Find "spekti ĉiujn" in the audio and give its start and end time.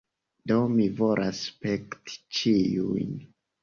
1.51-3.19